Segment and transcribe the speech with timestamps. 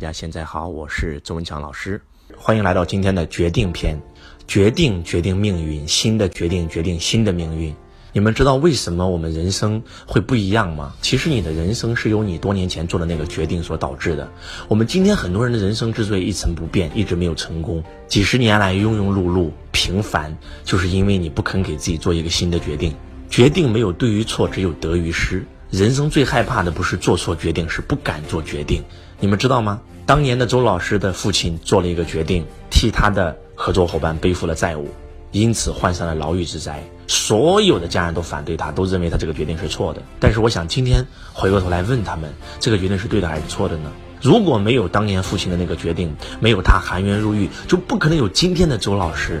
[0.00, 2.00] 大家现在好，我是周文强老师，
[2.34, 4.00] 欢迎来到今天的决定篇。
[4.48, 7.74] 决定决定命运，新的决定决定新的命运。
[8.14, 10.94] 你们知道为什么我们人生会不一样吗？
[11.02, 14.26] 其实你的人生是由你多年前做的那个决定所导致的。
[14.68, 22.94] 我们今天很多人的人生之所以一成不变，一直没有成功，几十年来庸庸碌碌、平凡，就是因为你不肯给自己做一个新的决定。
[23.28, 25.44] 决定没有对与错，只有得与失。
[25.70, 28.82] 人生最害怕的不是做错决定，是不敢做决定。
[29.20, 29.80] 你们知道吗？
[30.04, 34.88] 当年的周老师的父亲做了一个决定，替他的合作伙伴背负了债务，
[35.30, 36.82] 因此患上了牢狱之灾。
[37.06, 40.02] 所有的家人都反对他，都认为他这个决定是错的。
[40.18, 42.28] 但是我想今天回过头来问他们，
[42.58, 43.92] 这个决定是对的还是错的呢？
[44.20, 49.40] 如果没有当年父亲的那个决定，没有他含冤入狱，就不可能有今天的周老师。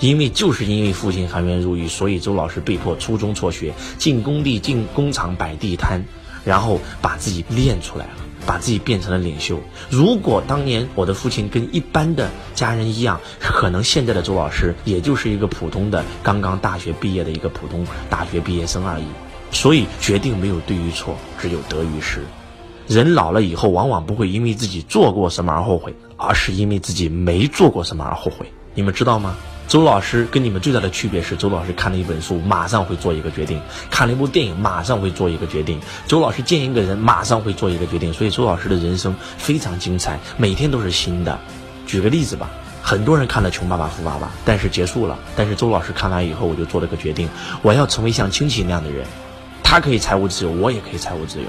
[0.00, 6.04] 因为就是因为父亲含冤入狱，所以周老师被迫初中辍学，进工地、进工厂摆地摊，
[6.44, 8.12] 然后把自己练出来了，
[8.44, 9.58] 把自己变成了领袖。
[9.88, 19.04] 如果当年我的父亲跟一般的家人一样，可能现在的周老师也就是一个普通的刚刚大学毕业的一个普通大学毕业生而已。
[19.52, 22.20] 所以决定没有对与错，只有得与失。
[22.88, 28.52] 人老了以后，往往不会因为自己做过什么而后悔，而是因为自己没做过什么而后悔。
[28.74, 29.36] 你们知道吗？
[29.66, 33.58] 周老师跟你们最大的区别是，周老师看了一本书，马上会做一个决定；
[33.90, 35.80] 看了一部电影，马上会做一个决定。
[36.06, 38.12] 周老师见一个人，马上会做一个决定。
[38.12, 41.38] 所以周老师的人生非常精彩，每天都是新的。
[41.86, 42.50] 举个例子吧，
[42.82, 45.18] 很多人看了《穷爸爸富爸爸》，但是结束了。
[45.34, 47.28] 但是周老师看完以后，我就做了个决定，
[47.62, 49.04] 我要成为像亲戚那样的人。
[49.62, 51.46] 他可以财务自由，我也可以财务自由。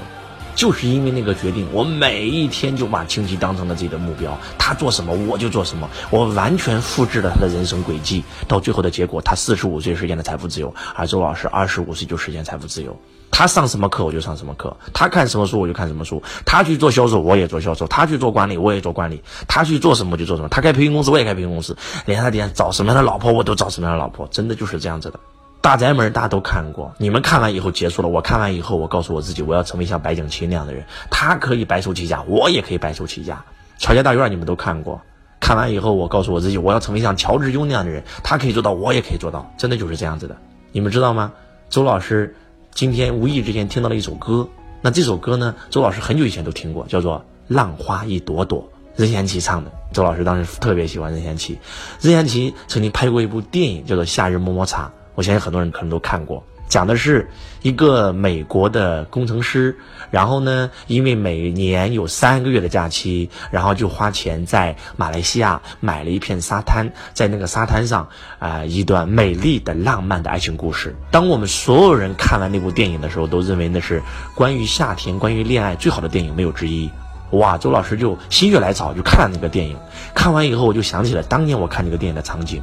[0.56, 4.36] 就是因为那个决定，我每一天就把亲戚当成了自己的目标。
[4.58, 5.88] 他做什么，我就做什么。
[6.10, 8.24] 我完全复制了他的人生轨迹。
[8.48, 12.98] 到最后的结果，他四十五岁实现了财富自由，而周老师二十五岁就实现财富自由。
[13.30, 20.48] 他上什么课，我就上什么课；他看什么书，我就看什么书；他去做销售，我也做销售；他去做管理，我也做管理；他去做什么就做什么。
[20.48, 21.76] 他开培训公司，我也开培训公司。
[22.06, 24.26] 连他连找什么样的老婆，我都找什么样的老婆。
[24.30, 25.20] 真的就是这样子的。
[25.66, 28.08] 大宅门大家都看过，你们看完以后结束了。
[28.08, 30.84] 我看完以后，我告诉我自己，我要成为像白景琦那样的人。
[31.10, 33.44] 他可以白手起家，我也可以白手起家。
[33.76, 35.00] 乔家大院你们都看过，
[35.40, 38.04] 看完以后，我告诉我自己，我要成为像乔致庸那样的人。
[38.22, 39.52] 他可以做到，我也可以做到。
[39.58, 40.36] 真的就是这样子的。
[40.70, 41.32] 你们知道吗？
[41.68, 42.36] 周老师
[42.72, 44.48] 今天无意之间听到了一首歌，
[44.82, 48.62] 那这首歌呢，周老师很久以前都听过，叫做《浪花一朵朵》，
[48.94, 49.72] 任贤齐唱的。
[49.92, 51.58] 周老师当时特别喜欢任贤齐，
[52.00, 54.84] 任贤齐曾经拍过一部电影，叫做《夏日么么茶》。
[55.16, 57.28] 我相信很多人可能都看过，讲的是
[57.62, 59.76] 一个美国的工程师，
[60.10, 68.06] 然后呢，因为每年有三个月的假期，然后就花钱在马来西亚买了一片沙滩，在那个沙滩上，
[68.38, 70.94] 啊，一段美丽的浪漫的爱情故事。
[71.10, 74.02] 当我们所有人看完那部电影的时候，都认为那是
[74.34, 76.90] 关于夏天、关于恋爱最好的电影，没有之一。
[77.30, 79.76] 哇，周老师就心血来潮就看了那个电影，
[80.14, 82.62] 看完以后我就想起了当年我看这个电影的场景。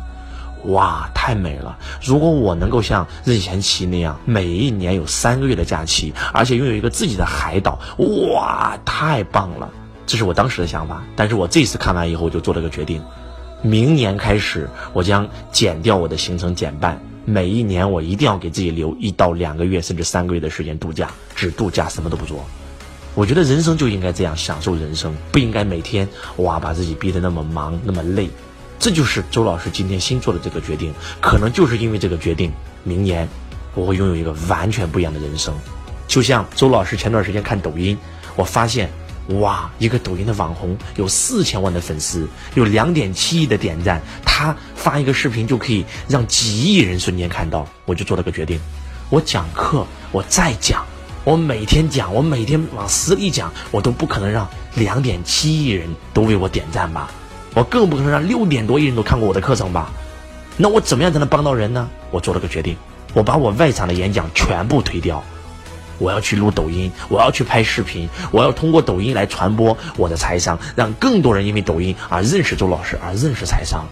[0.65, 1.77] 哇，太美了！
[2.01, 7.77] 如果我能够像任贤齐那样，每一年有三个月的假期，而且拥有一个自己的海岛，
[8.31, 9.69] 哇，太棒了！
[10.05, 11.03] 这是我当时的想法。
[11.15, 13.01] 但是我这次看完以后，我就做了个决定：
[13.61, 17.01] 明年开始，我将减掉我的行程，减半。
[17.25, 22.43] 每一年，我一定要给自己留一到两个月，甚至三个月的时间度假，只度假，什么都不做。
[23.15, 26.07] 我觉得人生就应该这样，享受人生，不应该每天
[26.37, 28.29] 哇把自己逼得那么忙，那么累。
[28.83, 32.51] 这就是周老师今天新做的这个决定，可能就是因为这个决定，
[32.83, 33.25] 明年
[33.75, 35.55] 我会拥有一个完全不一样的人生。
[36.05, 37.97] 就像周老师前段时间看抖音，
[38.35, 38.89] 我发现，
[39.39, 47.65] 哇，一个抖音的网红有四千万的粉丝，有两点七亿的点赞，他发一个视频就可以让几亿人瞬间看到。
[47.85, 48.59] 我就做了个决定，
[49.09, 50.85] 我讲课，我再讲，
[51.23, 54.45] 我每天讲，我每天往死里讲，我都不可能让
[54.75, 57.09] 两点七亿人都为我点赞吧。
[57.53, 59.91] 我更不可能让六点多亿人都看过我的课程吧？
[60.57, 61.89] 那我怎么样才能帮到人呢？
[62.11, 62.75] 我做了个决定，
[63.13, 65.23] 我把我外场的演讲全部推掉，
[65.97, 73.85] 我要去录抖音，我要去拍视频，我要通过抖音来传播我的财商，让更多人因为抖音而认识周老师，而认识财商。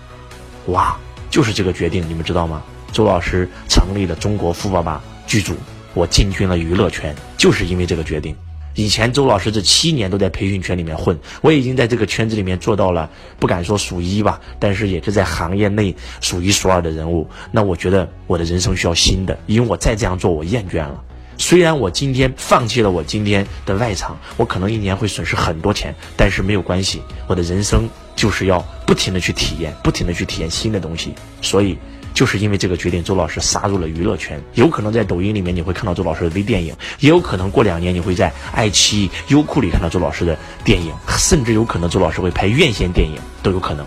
[0.67, 0.95] 哇，
[1.29, 2.61] 就是这个决定，你们知道吗？
[2.91, 5.55] 周老师成立了中国富爸爸剧组，
[5.93, 8.35] 我进军了娱乐圈，就是因为这个决定。
[8.75, 13.09] 以前周老师这七年都在培训圈里面混，我已经在这个圈子里面做到了，
[13.39, 17.29] 不敢说数一吧，但是也是在行业内数一数二的人物。
[17.51, 21.03] 那我觉得我的人生需要新的，因为我再这样做我厌倦了。
[21.37, 31.15] 虽然我今天放弃了我今天的外场，我可能一年会损失很多钱，但是没有关系，我的人生就是要不停的去体验，不停的去体验新的东西。
[31.41, 31.77] 所以，
[32.13, 34.41] 就是因为这个决定，周老师杀入了娱乐圈。
[34.53, 43.85] 有可能在抖音里面你会看到周老师的微电影，也有可能过两年你会在爱奇艺、优酷里看到周老师的电影，甚至有可能周老师会拍院线电影都有可能。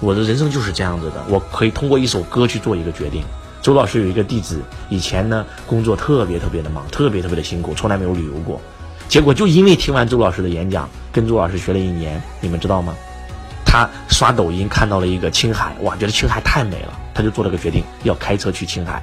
[0.00, 3.24] 我的人生就是这样子的，我可以通过一首歌去做一个决定。
[3.62, 8.60] 周老师有一个弟子，以前呢工作特别特别的忙，特别特别的辛苦，从来没有旅游过。
[9.08, 12.94] 结果就因为听完周老师的演讲，跟周老师学了一年，你们知道吗？
[13.64, 19.02] 他刷抖音看到了一个青海，哇，觉得青海太美了，他就做了个决定，要开车去青海。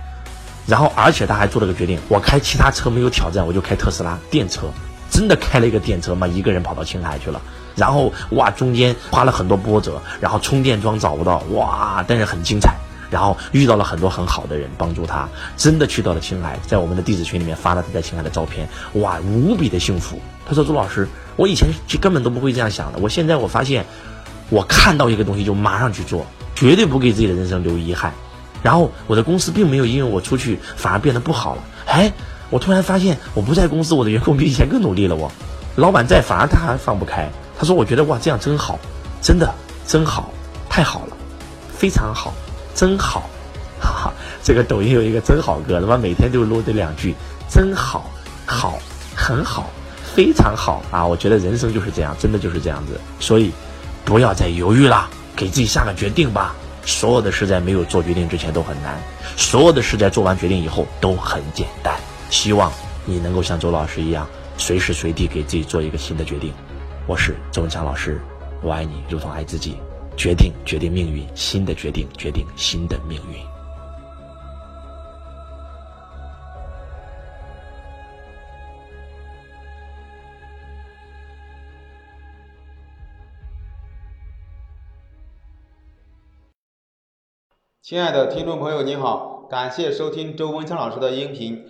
[0.67, 4.67] 然后，而且他还做了个决定，我开其他车没有挑战，我就开特斯拉电车，
[5.09, 7.41] 真的开了一个电车嘛，一个人跑到青海去了。
[7.75, 12.75] 然后，哇，中间花了很多波折，然后充电桩找不到，哇，但是很精彩。
[13.09, 20.19] 然后遇到了很多很好的人帮助他，真的去到了青海，在我们的弟子群里面发了他在青海的照片，哇，无比的幸福。
[20.47, 21.69] 他说：“朱老师，我以前
[22.01, 23.85] 根本都不会这样想的，我现在我发现，
[24.49, 26.25] 我看到一个东西就马上去做，
[26.63, 28.13] 绝对不给自己的人生留遗憾。
[28.61, 31.63] 然后我的公司并没有因为我出去反而变得不好了。
[31.87, 32.09] 哎，
[32.49, 35.13] 我突然发现我不在公司，我的员工比以前更努力了。
[35.13, 35.29] 我，
[35.75, 37.29] 老板在反而他还放不开。
[37.59, 38.79] 他说：我觉得哇，这样真好，
[39.21, 39.53] 真的
[39.85, 40.31] 真好，
[40.69, 41.17] 太好了，
[41.75, 42.33] 非常好。”
[42.73, 43.29] 真好，
[43.79, 44.13] 哈哈！
[44.41, 47.13] 这个抖音有一个真好歌，他妈每天就录这两句，
[47.47, 48.09] 真好，
[48.47, 48.79] 好，
[49.15, 49.69] 很好，
[50.15, 51.05] 非常好啊！
[51.05, 52.99] 我觉得人生就是这样，真的就是这样子。
[53.19, 53.51] 所以，
[54.03, 56.55] 不要再犹豫了，给自己下个决定吧。
[56.85, 59.01] 所有的事在没有做决定之前都很难，
[59.37, 61.95] 所有的事在做完决定以后都很简单。
[62.29, 62.71] 希望
[63.05, 64.27] 你能够像周老师一样，
[64.57, 66.51] 随时随地给自己做一个新的决定。
[67.07, 68.21] 我是周文强老师，
[68.61, 69.77] 我爱你，如同爱自己。
[70.17, 73.52] 决定，决定命运；新的决定，决定新的命运。
[87.83, 91.65] 亲爱的听众朋友，你好，感谢收听周文强老师的音频。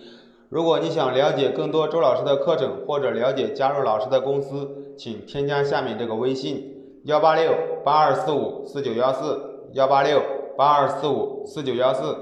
[0.48, 7.02] 如果你想了解更多周老师的课程，或者了解加入老师的公司，请添加下面这个微信。
[7.06, 7.52] 幺八六
[7.84, 10.22] 八二四五四九幺四，幺八六
[10.56, 12.16] 八二四五四九幺四。